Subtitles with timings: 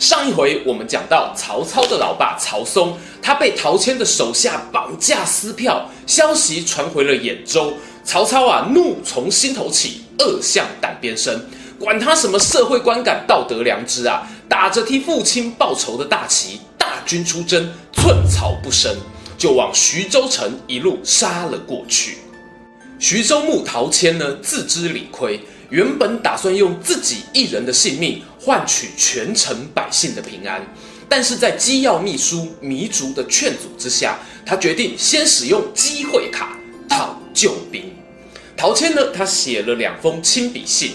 [0.00, 7.74] 上一回我们讲到曹操的老爸曹嵩，他被陶谦的手下绑架撕票，消息传回了兖州。
[8.02, 11.38] 曹操啊，怒从心头起，恶向胆边生，
[11.78, 18.96] 管他什么社会观感、道德良知啊，打着替父亲报仇的大旗，大军出征，寸草不生，
[19.36, 22.16] 就往徐州城一路杀了过去。
[22.98, 25.38] 徐州牧陶谦呢，自知理亏。
[25.68, 30.66] 原本打算用自己一人的性命换取全城百姓的平安，
[31.10, 36.56] 但是在机要秘书糜竺的劝阻之下，他决定先使用机会卡
[36.88, 37.92] 讨救兵。
[38.56, 40.92] 陶谦呢，他写了两封亲笔信，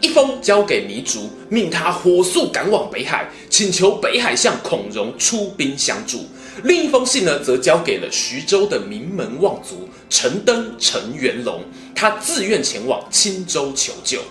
[0.00, 6.20] 一封交给糜竺，命他火速赶往北海，请求北海相孔融出兵相助；
[6.64, 11.62] 另一封信呢，则交给了徐州的名门望族陈登、陈元龙。
[11.94, 14.22] 他自愿前往青州求救。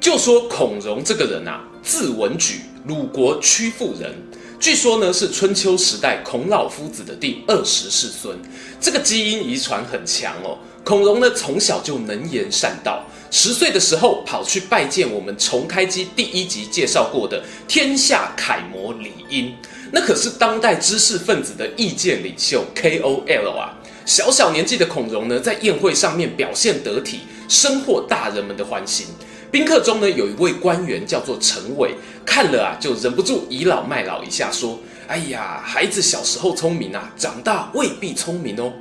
[0.00, 4.10] 就说孔融这个人啊，字文举，鲁国曲阜人。
[4.58, 8.34] 据说呢，是春秋时代孔老夫子的第二十世孙。
[8.80, 10.58] 这个基因遗传很强哦。
[10.82, 13.04] 孔融呢，从小就能言善道。
[13.30, 19.54] 十岁的时候，跑去拜见我们重开机第一集介绍过的天下楷模李英，
[19.92, 23.76] 那可是当代知识分子的意见领袖 KOL 啊。
[24.06, 29.06] 小小年纪的孔融呢，在宴会上面表现得体，深获大人们的欢心。
[29.54, 31.94] 宾客中呢，有一位官员叫做陈伟，
[32.26, 38.72] 看了啊，就忍不住倚老卖老一下，说：“哎呀，孩子小时候聪明啊，长大未必聪明哦。”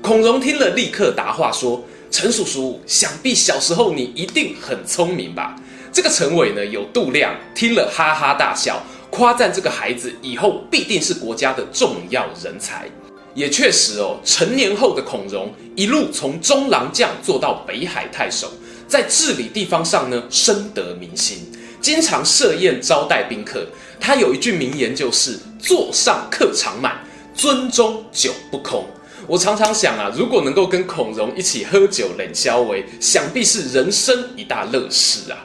[0.00, 5.56] 孔融听了，立刻答话说：“陈叔叔，想必小时候你一定很聪明吧？”
[5.92, 8.80] 这个陈伟呢，有度量，听了哈哈大笑，
[9.10, 12.88] 夸赞这个孩子以后必定是国家的重要人才。
[13.34, 18.52] 也确实哦，成年后的孔融一路从中郎将做到北海太守，
[18.90, 21.46] 在治理地方上呢，深得民心，
[21.80, 23.64] 经常设宴招待宾客。
[24.00, 26.98] 他有一句名言，就是“座上客常满，
[27.36, 28.84] 樽中酒不空”。
[29.28, 35.38] 我常常想啊，如果能够跟孔融一起喝酒冷消微，想必是人生一大乐事啊。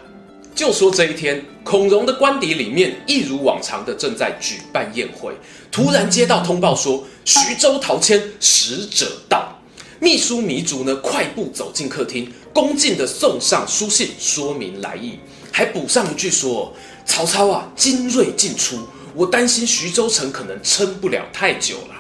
[0.55, 5.35] 就说这一天，孔融的官邸里面一如往常的正在举办宴会，
[5.71, 9.51] 突然接到通报说徐州陶谦使者到。
[9.99, 15.19] 秘书糜竺呢，快步走进客厅，恭敬的送上书信，说明来意，
[15.51, 16.73] 还补上一句说
[17.05, 18.77] ：“曹操啊，精锐尽出，
[19.13, 21.95] 我担心徐州城可能撑不了太久了。”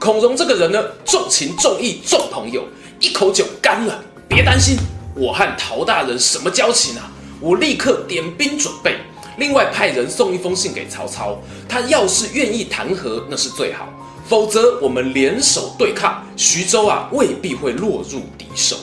[0.00, 2.66] 孔融这个人呢，重情重义重朋友，
[3.00, 4.76] 一口酒干了，别担心，
[5.14, 7.12] 我和陶大人什么交情啊？
[7.38, 8.96] 我立刻点兵准备，
[9.36, 11.38] 另外派人送一封信给曹操。
[11.68, 13.86] 他要是愿意谈和，那是最好；
[14.28, 18.76] 否则，我们联手对抗徐州啊，未必会落入敌手。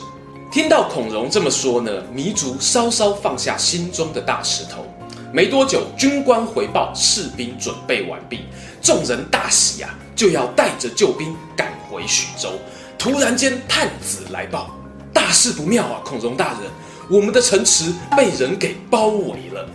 [0.49, 4.85] 听到孔融这么说呢，糜竺稍稍放下心中的大石头。
[5.33, 8.45] 没多久，军官回报士兵准备完毕，
[8.81, 12.51] 众人大喜啊，就要带着救兵赶回徐州。
[12.97, 14.69] 突然间，探子来报，
[15.11, 16.71] 大事不妙啊，孔融大人。
[17.09, 19.67] 我们的城池被人给包围了，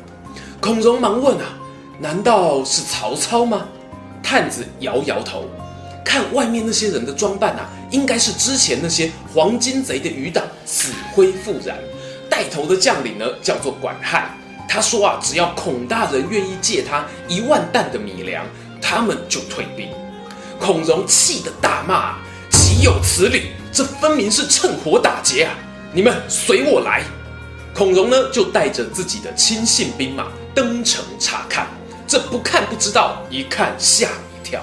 [0.62, 1.44] 孔融忙问啊，
[2.00, 3.68] 难道是曹操吗？
[4.30, 5.48] 探子摇摇头，
[6.04, 11.78] 看外面那些人的装扮啊，应该是之前那些黄巾贼的余党，死灰复燃。
[12.28, 14.30] 带头的将领呢，叫做管亥，
[14.68, 18.44] 他说啊，只要孔大人愿意借他一万担的米粮，
[18.82, 19.88] 他们就退兵。
[20.60, 22.16] 孔融气得大骂，
[22.50, 23.52] 岂有此理！
[23.72, 25.54] 这分明是趁火打劫啊！
[25.90, 27.02] 你们随我来。
[27.72, 31.66] 孔融呢，就带着自己的亲信兵马登城查看。
[32.08, 34.60] 这不看不知道，一看吓一跳。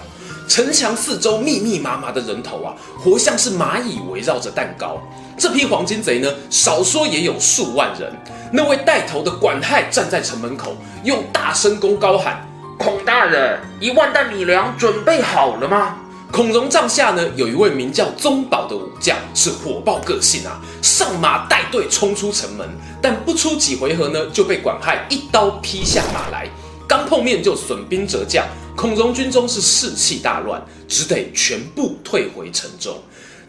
[0.48, 5.00] 城墙四周密密麻麻的人头啊，活像是蚂蚁围绕着蛋糕。
[5.38, 8.12] 这批黄金贼呢，少说也有数万人。
[8.52, 12.48] 那位带头的管亥站在城门口，用大声公高喊
[12.80, 15.98] ：“孔大人，一万担米粮准备好了吗？”
[16.32, 22.68] 孔融帐下呢，有一位名叫宗保的武将，是火爆个性啊，上马带队冲出城门，
[23.02, 26.48] 但不出几回合呢，就被管亥一刀劈下马来，
[26.88, 28.46] 刚碰面就损兵折将，
[28.76, 32.96] 孔融军中是士气大乱，只得全部退回城中。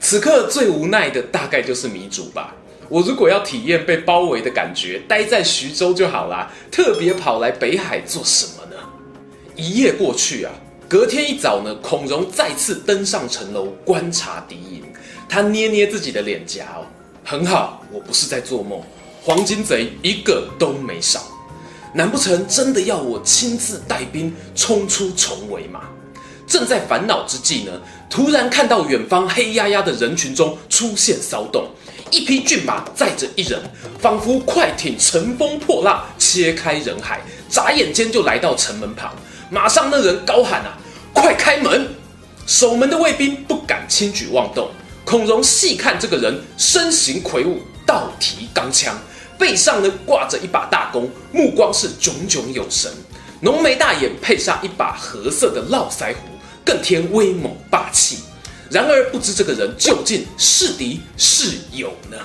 [0.00, 2.54] 此刻最无奈的大概就是糜竺吧。
[2.88, 8.80] 我如果要体验被包围的感觉，待在徐州就好啦，特别跑来北海做什么呢？
[9.56, 10.52] 一夜过去啊。
[10.88, 14.84] 隔天一早呢，孔融再次登上城楼观察敌营，
[15.28, 16.86] 他捏捏自己的脸颊哦，
[17.24, 18.80] 很好，我不是在做梦，
[19.20, 21.20] 黄巾贼一个都没少。
[21.96, 25.80] 难不成真的要我亲自带兵冲出重围吗？
[26.46, 27.72] 正在烦恼之际呢，
[28.10, 31.66] 突然看到远方黑压压的人群中出现骚动，
[32.10, 33.58] 一匹骏马载着一人，
[33.98, 39.10] 仿佛快艇乘风破浪，切开人海，眨眼间就来到城门旁。
[39.48, 40.76] 马上那人高喊啊
[41.14, 41.88] ：“快开门！”
[42.46, 44.68] 守门的卫兵不敢轻举妄动。
[45.02, 48.94] 孔融细看这个人，身形魁梧，倒提钢枪，
[49.38, 52.90] 背上呢挂着一把大弓，目光是炯炯有神，
[53.40, 56.20] 浓眉大眼配上一把褐色的络腮胡。
[56.64, 58.18] 更添威猛霸气。
[58.68, 62.16] 然而，不知这个人究竟是敌是友呢？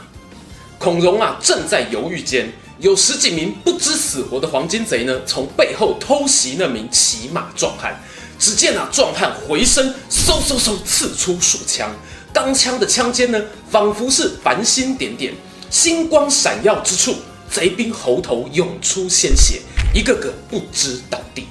[0.80, 8.02] 孔融啊，正在犹豫间，有十几名不知死活的黄巾贼呢，从背后偷袭那名骑马壮汉。
[8.40, 11.96] 只见那壮汉回身，嗖嗖嗖刺出数枪，
[12.34, 15.32] 钢枪的枪尖呢，仿佛是繁星点点，
[15.72, 17.16] 星光闪耀之处，
[17.50, 19.62] 贼兵喉头涌出鲜血，
[19.94, 21.48] 一个个不知倒地。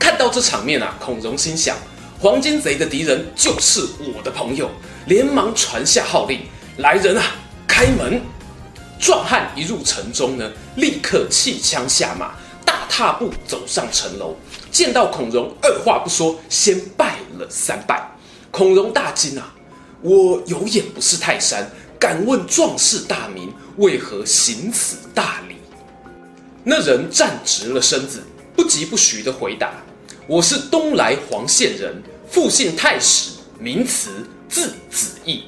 [0.00, 1.76] 看到这场面啊，孔融心想。
[2.18, 4.68] 黄巾贼的敌人就是我的朋友，
[5.06, 6.40] 连忙传下号令
[6.78, 7.22] ：“来人啊，
[7.68, 8.20] 开门！”
[8.98, 12.32] 壮汉一入城中呢，立刻弃枪下马，
[12.64, 14.34] 大踏步走上城楼。
[14.72, 18.10] 见到孔融，二话不说，先拜了三拜。
[18.50, 19.54] 孔融大惊啊！
[20.00, 21.70] 我有眼不识泰山，
[22.02, 25.54] 敢问壮士大名，为何行此大礼？
[26.64, 28.24] 那人站直了身子，
[28.56, 29.74] 不疾不徐地回答
[30.26, 35.44] ：“我是东莱黄县人。”父姓太史，名慈，字子义，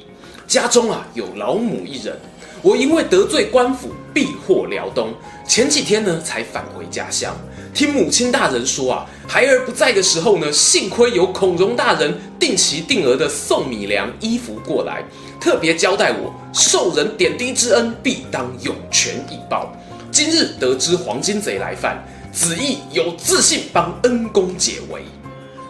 [0.47, 2.17] 家中啊有老母一人。
[2.63, 5.13] 我因为得罪官府，避祸辽东，
[5.49, 7.37] 前几天呢才返回家乡。
[7.75, 15.03] 听母亲大人说啊，孩儿不在的时候呢，幸亏有孔融大人定期定额的送米粮衣服过来，
[15.41, 19.73] 特别交代我受人点滴之恩，必当涌泉以报。
[20.13, 22.01] 今日得知黄巾贼来犯，
[22.33, 25.03] 子义有自信帮恩公解围。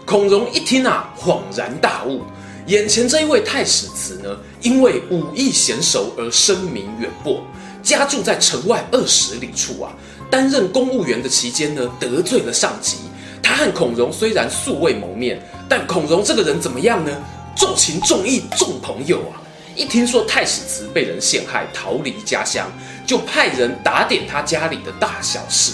[0.05, 2.21] 孔融一听啊，恍然大悟，
[2.67, 4.29] 眼前这一位太史慈呢，
[4.61, 7.43] 因为武艺娴熟而声名远播，
[7.83, 9.91] 家住在城外二十里处啊。
[10.31, 12.99] 担任公务员的期间呢，得罪了上级。
[13.43, 17.11] 他和孔融虽然素未谋面，但孔融这个人怎么样呢？
[17.57, 19.39] 重情重义重朋友啊！
[19.77, 22.67] 一听说太史慈被人陷害，逃离家乡，
[23.07, 25.73] 就派人打点他家里的大小事。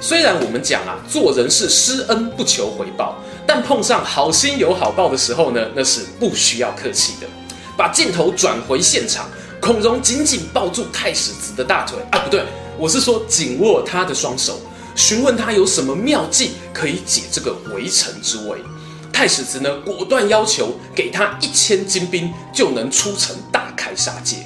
[0.00, 3.16] 虽然我们讲啊，做人是施恩不求回报，
[3.46, 7.26] 但碰上好心有好报的时候呢，那是不需要客气的。
[7.76, 9.28] 把镜头转回现场，
[9.60, 12.42] 孔融紧紧抱住太史慈的大腿啊，不对，
[12.78, 14.60] 我是说紧握他的双手，
[14.94, 18.58] 询问他有什么妙计可以解这个围城之围。
[19.12, 24.38] 太史慈呢，果断要求给他一千精兵，就能出城大开杀戒。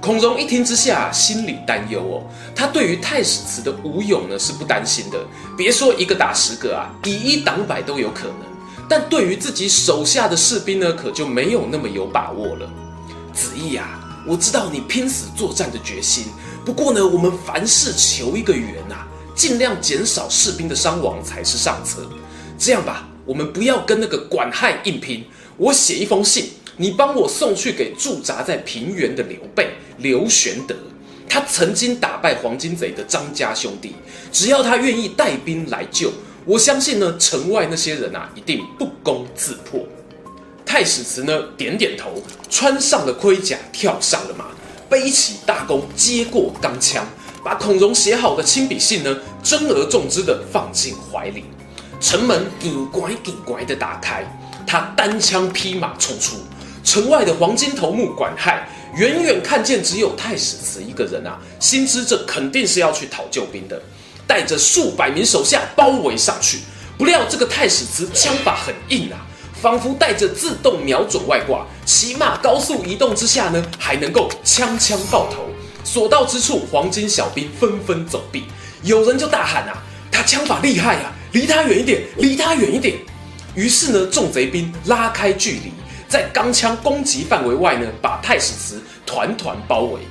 [0.00, 2.24] 孔融一听之下，心里担忧哦。
[2.54, 5.18] 他对于太史慈的武勇呢是不担心的，
[5.56, 8.36] 别说一个打十个啊，以一挡百都有可能。
[8.88, 12.68] 但对于自己手下的士兵呢，可就没有那么有把握了。
[13.32, 16.24] 子义啊，我知道你拼死作战的决心，
[16.64, 22.08] 不过呢，我们凡事求一个圆啊，尽量减少士兵的伤亡才是上策。
[22.58, 25.24] 这样吧，我们不要跟那个管亥硬拼，
[25.56, 26.50] 我写一封信。
[26.76, 30.74] 你帮我送去给驻扎在平原的刘备刘玄德，
[31.28, 33.94] 他曾经打败黄巾贼的张家兄弟，
[34.32, 36.10] 只要他愿意带兵来救，
[36.44, 39.86] 我相信呢，城外那些人啊，一定不攻自破。
[40.66, 44.46] 太史慈呢，点点头，穿上了盔甲，跳上了马，
[44.88, 47.06] 背起大弓，接过钢枪，
[47.42, 51.44] 把孔融写好的亲笔信呢，珍而重之的放进怀里。
[52.00, 54.24] 城门紧拐紧拐的打开，
[54.66, 56.36] 他单枪匹马冲出。
[56.84, 63.80] 城外的黄金头目管亥远远看见只有太史慈一个人啊，心知这肯定是要去讨救兵的，
[64.26, 66.58] 带着数百名手下包围上去。
[66.98, 69.26] 不料这个太史慈枪法很硬啊，
[69.64, 75.46] 仿佛带着自动瞄准外挂，骑马高速移动之下呢，还能够枪枪爆头。
[75.82, 78.44] 所到之处，黄金小兵纷纷走避。
[78.82, 82.94] 有人就大喊啊：“他枪法厉害啊，离他远一点，离他远一点。”
[83.56, 85.72] 于是呢，众贼兵拉开距离。
[86.10, 90.02] 在钢枪攻击范围外呢，把太史慈团团包围。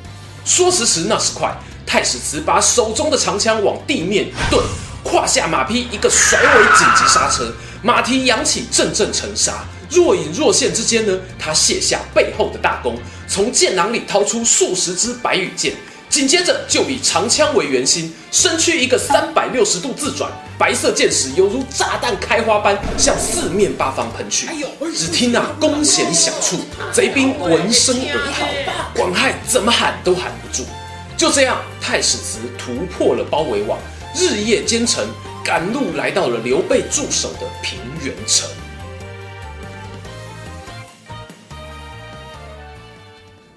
[0.44, 1.56] 说时迟，那时快，
[1.86, 4.64] 太史慈把手中的长枪往地面一顿，
[5.04, 9.66] 胯下马匹一个甩尾紧急刹车，马蹄扬起阵阵尘沙。
[9.90, 15.74] 若隐若现之间呢，他卸下背后的大弓，从箭囊里掏出数十支白羽箭，
[16.10, 24.48] 紧接着就以长枪为圆心，身躯一个三百六十度自转，白色箭矢犹如炸弹开花般向四面八方喷去。
[24.96, 26.58] 只听那弓弦响处，
[26.92, 30.66] 贼兵闻声而逃，广汉怎么喊都喊不住。
[31.16, 33.78] 就这样，太史慈突破了包围网，
[34.16, 35.08] 日夜兼程，
[35.44, 38.48] 赶路来到了刘备驻守的平原城。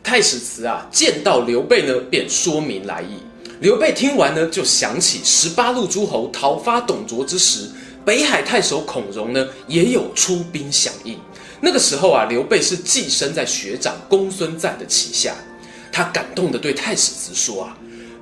[0.03, 3.19] 太史慈啊，见到刘备呢，便说明来意。
[3.61, 7.69] 刘备听完呢，就想起十八路诸侯讨伐董卓之时，
[8.05, 11.19] 北海太守孔融呢，也有出兵响应。
[11.61, 15.35] 那个时候啊，刘备是寄生在学长公孙瓒的旗下。
[15.93, 17.77] 他感动的对太史慈说啊，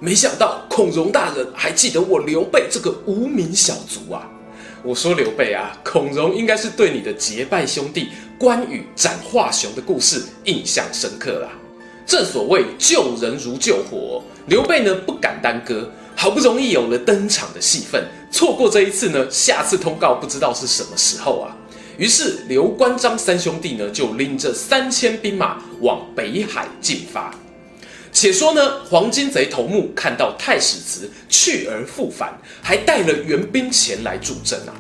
[0.04, 4.28] 没想到孔融大人还记得我刘备这个无名小卒啊。
[4.82, 11.48] 我说刘备啊，孔融应该是对你的结拜兄弟关羽斩华雄的故事印象深刻啦。
[12.04, 21.56] 正所谓救人如救火，刘备呢不敢耽搁，好不容易有了登场的戏份，错过这一次呢，下次通告不知道是什么时候啊。
[21.96, 27.34] 于是刘关张三兄弟呢就拎着三千兵马往北海进发。
[28.14, 34.72] 且说呢，黄巾贼头目看到太史慈去而复返，还带了援兵前来助阵啊。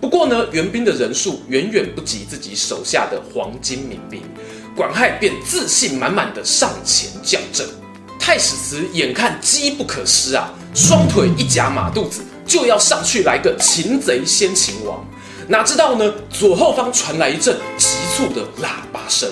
[0.00, 4.20] 不过呢，援兵的人数远远不及自己手下的黄金民兵。
[4.76, 7.66] 管亥便自信满满的上前叫阵，
[8.20, 15.02] 太史慈眼看机不可失啊，双腿一夹马肚子，就要上去来个擒贼先擒王。
[15.48, 19.30] 哪知道呢，左后方传来一阵急促的喇叭声，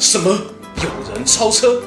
[0.00, 0.36] 什么？
[0.76, 1.80] 有人超车？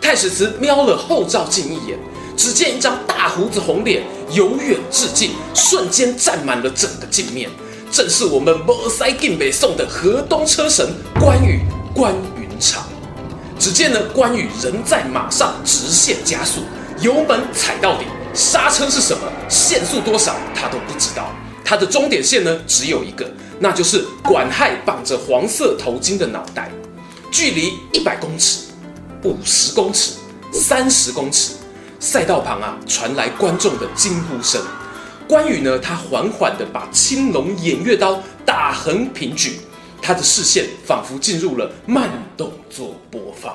[0.00, 1.98] 太史慈瞄了后照镜一眼，
[2.36, 7.50] 只见一张大胡子红脸由远至近，瞬间占满了整个镜面，
[7.90, 10.88] 正是我们没赛进北宋的河东车神
[11.20, 11.60] 关羽。
[11.94, 12.84] 关云长，
[13.58, 16.60] 只见呢，关羽人在马上直线加速，
[17.00, 21.32] 油门踩到底，刹车是什么，限速多少，他都不知道。
[21.64, 23.28] 他的终点线呢，只有一个，
[23.58, 26.70] 那就是管亥绑着黄色头巾的脑袋。
[27.32, 28.67] 距离一百公尺、
[29.24, 30.12] 五十公尺、
[30.52, 31.54] 三十公尺，
[31.98, 34.62] 赛道旁啊，传来观众的惊呼声。
[35.26, 39.58] 关羽呢，他缓缓地把青龙偃月刀大横平举。
[40.00, 43.54] 他的视线仿佛进入了慢动作播放，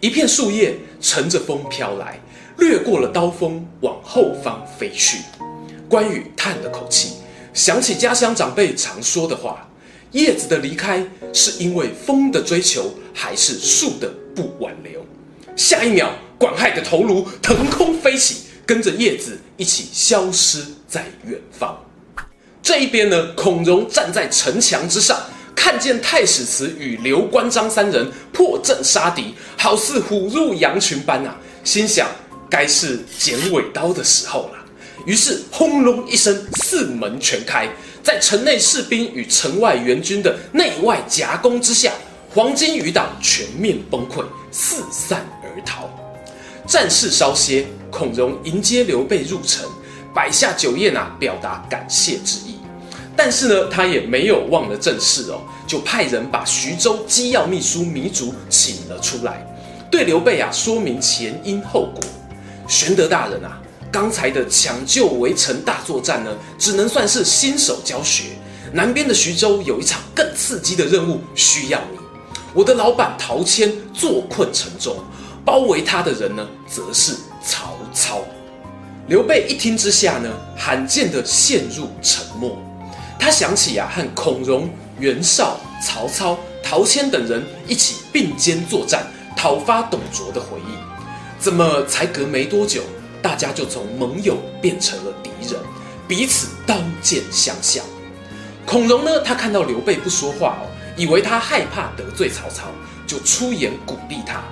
[0.00, 2.18] 一片树叶乘着风飘来，
[2.56, 5.18] 掠过了刀锋，往后方飞去。
[5.88, 7.16] 关羽叹了口气，
[7.52, 9.68] 想起家乡长辈常说的话：
[10.12, 15.04] 叶子的离开是因为风的追求，还是树的不挽留？
[15.56, 21.78] 下一秒，管亥的头颅腾空飞起，跟着叶子一起消失在远方。
[22.62, 25.20] 这一边呢，孔融站在城墙之上。
[25.56, 32.08] 看见太史慈与刘关张三人破阵杀敌，好似虎入羊群般啊，心想
[32.50, 34.58] 该是剪尾刀的时候了。
[35.06, 37.68] 于是轰隆一声，四门全开，
[38.02, 41.92] 在城内士兵与城外援军的内外夹攻之下，
[42.34, 45.88] 黄巾余党全面崩溃，四散而逃。
[46.66, 49.70] 战事稍歇，孔融迎接刘备入城，
[50.12, 52.56] 摆下酒宴啊，表达感谢之意。
[53.14, 59.46] 但是呢，他也没有忘了正事哦，就派人把徐州机要秘书糜竺请了出来，
[59.88, 62.02] 对刘备啊说明前因后果。
[62.66, 63.62] 玄德大人啊，
[63.92, 68.24] 刚才的抢救围城大作战呢，只能算是新手教学。
[68.72, 72.03] 南边的徐州有一场更刺激的任务需要你。
[72.54, 74.96] 我的老板陶谦坐困城中，
[75.44, 78.20] 包围他的人呢，则是曹操。
[79.08, 82.56] 刘备一听之下呢，罕见的陷入沉默。
[83.18, 84.70] 他想起啊，和孔融、
[85.00, 89.04] 袁绍、曹操、陶谦等人一起并肩作战，
[89.36, 90.74] 讨伐董卓的回忆。
[91.40, 92.82] 怎么才隔没多久，
[93.20, 95.60] 大家就从盟友变成了敌人，
[96.06, 97.84] 彼此刀剑相向？
[98.64, 102.64] 孔融呢，他看到刘备不说话哦，以为他害怕得罪曹操，
[103.06, 104.42] 就出言鼓励他：“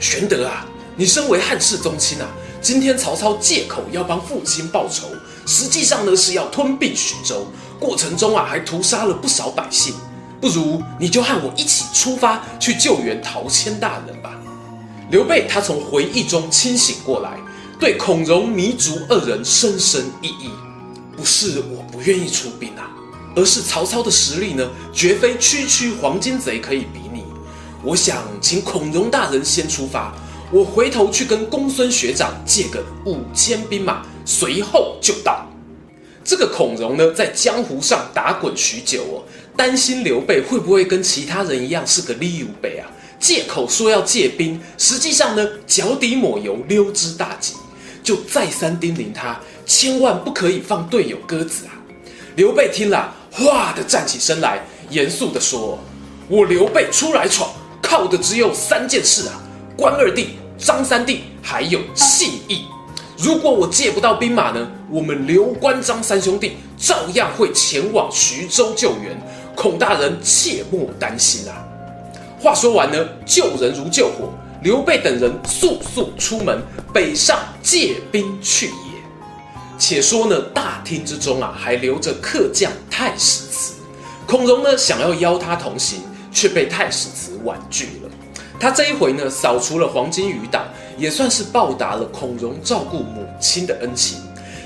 [0.00, 0.66] 玄德啊，
[0.96, 2.28] 你身为汉室宗亲啊，
[2.60, 5.08] 今天曹操借口要帮父亲报仇，
[5.46, 7.46] 实际上呢是要吞并徐州。”
[7.78, 9.94] 过程中啊，还屠杀了不少百姓，
[10.40, 14.32] 不如你就和我一起出发去救援陶谦大人吧。
[15.10, 17.38] 刘备他从回忆中清醒过来，
[17.78, 20.50] 对孔融、糜竺二人深深一揖
[21.14, 22.90] ：“不是我不愿意出兵啊，
[23.36, 27.22] 而是曹操的实力呢，绝非区区黄巾贼可以比拟。
[27.84, 30.12] 我想请孔融大人先出发，
[30.50, 35.46] 我回头去跟公孙学长借个五千兵马，随后就到。”
[36.24, 39.22] 这个孔融呢，在江湖上打滚许久哦，
[39.54, 42.88] 担心刘备会不会跟其他人一样是个李有备啊，
[43.20, 47.54] 借口说要借兵，实际上呢，脚底抹油，溜之大吉，
[48.02, 51.78] 就再三叮咛他，千万不可以放队友鸽子啊！
[52.34, 55.78] 刘备听了，哗的站起身来，严肃地说
[56.26, 57.50] ：“我刘备出来闯，
[57.82, 59.34] 靠的只有三件事啊，
[59.76, 62.64] 关二弟、张三弟，还有信义。
[63.18, 69.14] 如果我借不到兵马呢，我们刘关张三兄弟照样会前往徐州救援，
[69.54, 71.62] 孔大人切莫担心啊！”
[72.40, 76.58] 话说完呢，救人如救火，刘备等人速速出门
[76.90, 78.70] 北上借兵去。
[79.78, 83.74] 且说呢，大厅之中啊，还留着客将太史慈。
[84.26, 86.00] 孔融呢，想要邀他同行，
[86.32, 88.10] 却被太史慈婉拒了。
[88.58, 90.64] 他这一回呢，扫除了黄巾余党，
[90.96, 94.18] 也算是报答了孔融照顾母亲的恩情。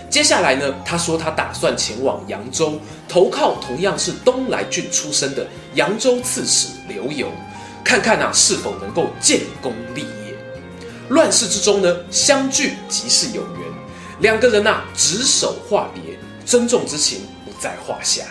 [0.08, 7.26] 接下来呢，他说他打算前往扬州，投靠同样是东莱郡出身的扬州刺史刘繇，
[7.84, 10.34] 看看啊，是否能够建功立业。
[11.10, 13.59] 乱世之中呢，相聚即是有缘。
[14.20, 18.24] 两个人呐、执手话别，珍重之情不在话下。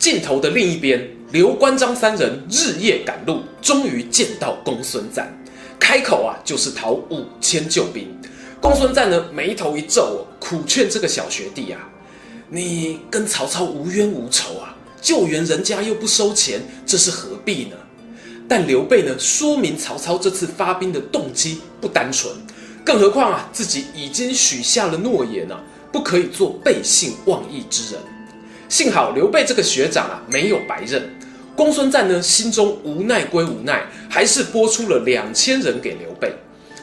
[0.00, 5.24] 镜头的另一边，刘关张三人日夜赶路，终于见到公孙瓒。
[5.78, 8.08] 开口啊，就是讨五千救兵。
[8.60, 11.88] 公孙瓒呢，眉头一皱，苦劝这个小学弟啊
[12.50, 17.76] ：“你跟曹操无冤无仇啊，救援人家又不收钱，这是何必呢？”
[18.48, 22.34] 但刘备呢，说明曹操这次发兵的动机不单纯。
[22.86, 25.58] 更何况啊，自己已经许下了诺言啊，
[25.90, 28.00] 不可以做背信忘义之人。
[28.68, 31.02] 幸好刘备这个学长啊，没有白认。
[31.56, 36.32] 公孙瓒呢，心中无奈归无奈，还是拨出了两千人给刘备。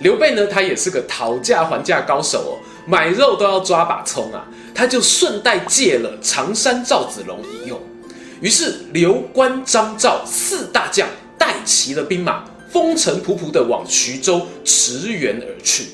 [0.01, 2.53] 刘备呢，他也是个讨价还价高手哦，
[2.85, 4.45] 买肉都要抓把葱啊，
[4.75, 7.79] 他就顺带借了常山赵子龙一用。
[8.41, 11.07] 于是刘关张赵四大将
[11.37, 12.43] 带齐了兵马。
[12.73, 15.89] 风尘仆仆地往徐州驰援而去。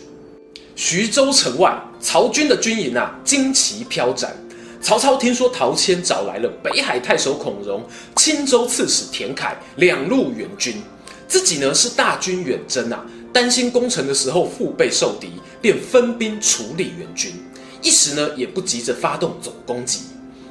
[0.77, 4.33] 徐州城外，曹军的军营啊，旌旗飘展。
[4.81, 7.83] 曹操听说陶谦找来了北海太守孔融、
[8.15, 10.81] 青州刺史田楷两路援军，
[11.27, 17.33] 自己呢是大军远征啊，担心攻城的时候腹背受敌，便分兵处理援军，
[17.81, 20.03] 一时呢也不急着发动总攻击。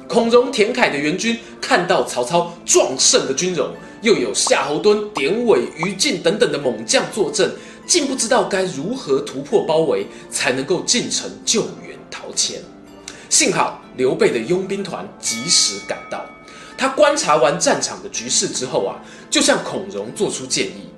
[0.07, 3.71] 孔融、田楷的援军看到曹操壮盛的军容。
[4.01, 7.51] 又有夏侯惇、典韦、于禁等等的猛将坐镇，
[7.85, 12.61] 竟不知道该如何突破包围，才能够进城救援陶谦。
[13.29, 16.25] 幸好刘备的佣兵团及时赶到，
[16.77, 18.95] 他观察完战场的局势之后啊，
[19.29, 20.89] 就向孔融做出建议：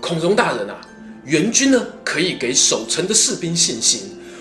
[0.00, 0.80] 孔融大人啊，
[1.24, 4.00] 援军呢可以给守城的士兵信心，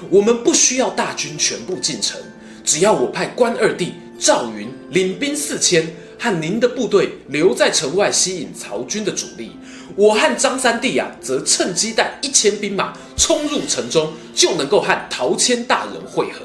[0.10, 2.20] 我们不需要大军全部进城，
[2.64, 5.86] 只要我派关二弟赵云领兵四千。
[6.20, 9.52] 和您的部队留在城外吸引曹军的主力，
[9.96, 16.42] 我和张三弟啊，则趁机带一千兵马冲入城中，就能够和陶谦大人会合。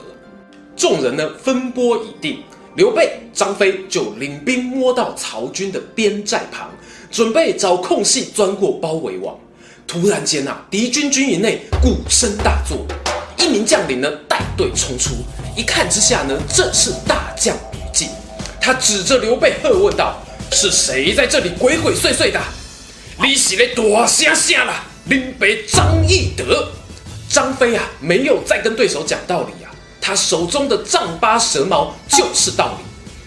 [0.76, 2.38] 众人呢分拨已定，
[2.76, 6.70] 刘备、张飞就领兵摸到曹军的边寨旁，
[7.10, 9.36] 准备找空隙钻过包围网。
[9.88, 12.86] 突然间啊，敌军军营内鼓声大作，
[13.38, 15.16] 一名将领呢带队冲出，
[15.56, 17.56] 一看之下呢，正是大将。
[18.64, 20.18] 他指着刘备喝问道
[20.50, 22.40] ：“是谁在这里鬼鬼祟祟的？
[23.22, 24.72] 你是来大声声了？
[25.04, 26.72] 林北张翼德。”
[27.28, 29.68] 张飞啊，没有再跟对手讲道理啊，
[30.00, 32.84] 他手中的丈八蛇矛就是道理。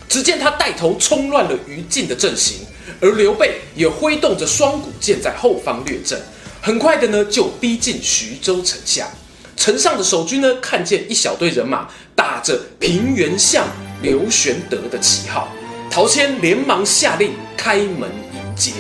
[0.10, 2.66] 只见他带头冲乱了于禁的阵型，
[3.00, 6.20] 而刘备也挥动着双股剑在后方掠阵，
[6.64, 9.08] 很快的呢就逼近徐州城下。
[9.56, 13.68] 城上的守军呢，看见一小队人马打着平原相。
[14.02, 15.48] 刘玄德的旗号，
[15.90, 18.72] 陶谦连忙下令开门迎接。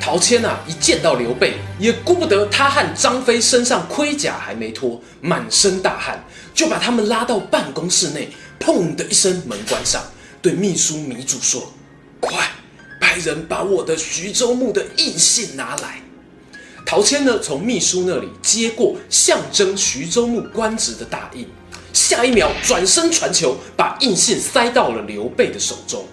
[0.00, 6.24] 陶谦啊，一见到刘备，也顾不得他和张飞身上盔甲还没脱，满身大汗，
[6.54, 8.28] 就把他们拉到办公室内，
[8.60, 10.02] 砰的一声门关上，
[10.40, 11.72] 对秘书糜竺说
[12.20, 12.48] ：“快
[13.00, 16.00] 派人把我的徐州牧的印信拿来。”
[16.86, 21.46] 陶谦呢，从秘书那里接过象征徐州牧官职的大印。
[21.92, 26.04] 下一秒，转身传球，把印信塞到了刘备的手中。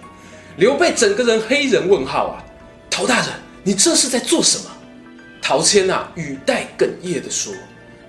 [0.56, 2.42] 刘备整个人黑人问号啊！
[2.90, 3.28] 陶大人，
[3.62, 4.70] 你这是在做什么？
[5.42, 7.52] 陶谦啊，语带哽咽地说：“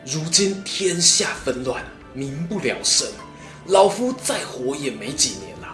[0.07, 3.05] 如今天下纷乱，民不聊生，
[3.65, 5.67] 老夫再活也没几年了。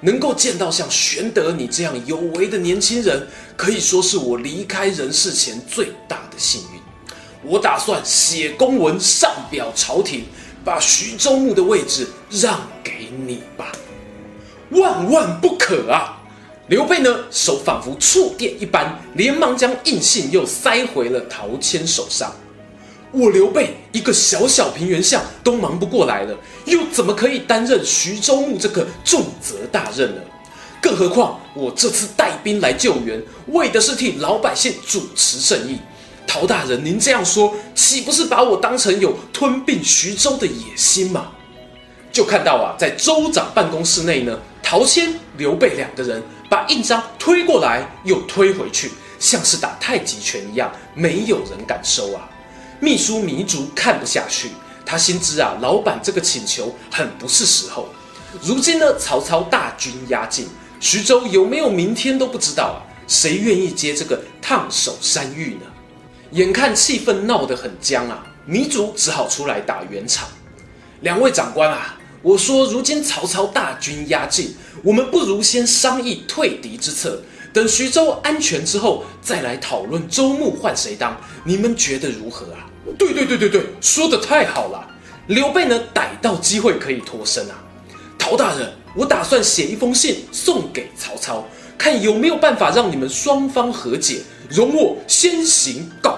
[0.00, 6.80] 能够见到像玄德你这样有为的年轻人，可以说是我离开人世前最大的幸运。
[7.42, 10.26] 我打算写公文上表朝廷。”
[10.68, 13.72] 把徐州牧的位置让给你吧，
[14.68, 16.20] 万万不可啊！
[16.66, 22.30] 刘备呢，手仿佛触电一般，连忙将印信又塞回了陶谦手上。
[23.12, 30.20] 我刘备一个小小平原相都忙不过来了，又怎么可以担任徐州牧这个重责大任呢？
[30.82, 35.78] 更何况我这次带兵来救援，为的是替老百姓主持正义。
[36.28, 41.32] 陶大人，您这样说，岂不是把我当成有吞并徐州的野心吗？
[42.12, 52.28] 就看到啊，在州长办公室内呢，陶谦、刘备两个人把印章推过来又推回去，像是打太极拳一样，没有人敢收啊。
[52.78, 54.50] 秘书糜竺看不下去，
[54.84, 57.88] 他心知啊，老板这个请求很不是时候。
[58.42, 60.46] 如今呢，曹操大军压境，
[60.78, 65.66] 徐州有没有明天都不知道啊，谁愿意接这个烫手山芋呢？
[66.32, 70.28] 眼看气氛闹得很僵啊，糜竺只好出来打圆场。
[71.00, 77.22] 两位长官啊，我说如今曹操大军压境，我们不如先商议退敌之策。
[77.50, 82.68] 等徐州安全之后，再来讨论周牧换谁当，你们觉得如何啊？
[82.98, 84.86] 对对对对对，说的太好了！
[85.28, 87.54] 刘备呢，逮到机会可以脱身啊。
[88.18, 91.46] 陶大人，我打算写一封信送给曹操，
[91.78, 96.17] 看有没有办法让你们双方和解，容我先行告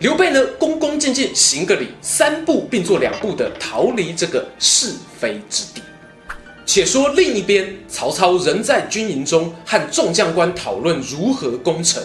[0.00, 5.82] 刘备呢，恭恭敬敬行个礼，三步并作两步的逃离这个是非之地。
[6.64, 12.02] 且说另一边，曹操仍在军营中和众将官讨论如何攻城。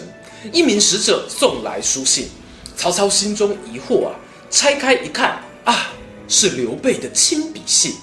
[0.51, 2.27] 一名使者送来书信，
[2.75, 4.15] 曹操心中疑惑啊，
[4.51, 5.93] 拆开一看啊，
[6.27, 7.93] 是刘备的亲笔信。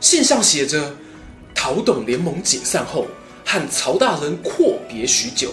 [0.00, 0.92] 信上写着
[1.54, 3.06] ：“陶董联盟解散后，
[3.44, 5.52] 和曹大人阔别许久，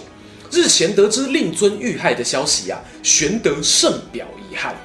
[0.53, 4.75] 日前得知令尊遇害的消息啊，玄德甚表遗憾。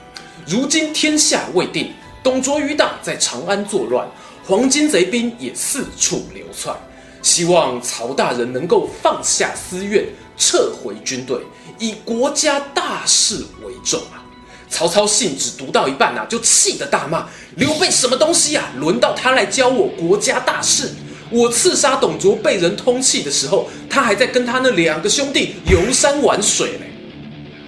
[0.46, 4.08] 如今天下未定，董卓余党在长安作乱。”
[4.46, 6.74] 黄巾贼兵也四处流窜，
[7.20, 10.06] 希望曹大人能够放下私怨，
[10.38, 11.38] 撤回军队，
[11.78, 14.24] 以国家大事为重啊！
[14.70, 17.26] 曹操信只读到一半啊，就气得大骂
[17.56, 18.70] ：“刘备什么东西啊？
[18.78, 20.92] 轮到他来教我国家大事？
[21.30, 26.92] 我刺杀董卓被人通气的时候，他还在跟他那两个兄弟游山玩水嘞！”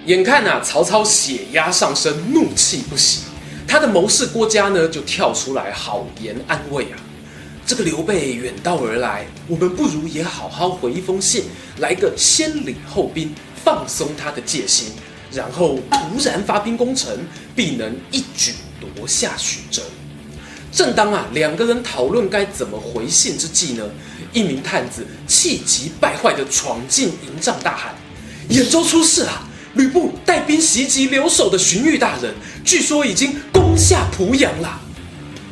[0.07, 3.21] 眼看啊，曹操血压上升，怒气不息。
[3.67, 6.97] 他的谋士郭嘉呢，就跳出来好言安慰啊。
[7.65, 11.43] 这个刘备远道而来，我们不如也好好回一封信，
[11.77, 14.87] 来个先礼后兵，放松他的戒心，
[15.31, 17.15] 然后突然发兵攻城，
[17.55, 19.83] 必能一举夺下徐州。
[20.71, 23.83] 正当啊两个人讨论该怎么回信之际呢，
[24.31, 27.93] 一名探子气急败坏地闯进营帐，大喊
[28.49, 29.47] ：“兖州出事了！
[29.75, 33.35] 吕布带兵袭击留守的荀彧大人，据说已经。”
[33.71, 34.81] 攻下濮阳了，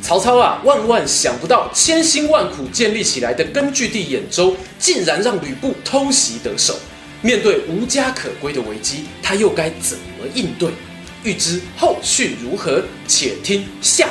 [0.02, 6.78] 曹操啊，万万想不到，千辛万苦建立起来的根据地兖州，竟然让吕布偷袭得手。
[7.22, 10.68] 面对无家可归的危机，他又该怎么应对？
[11.24, 14.10] 欲知后续如何，且听下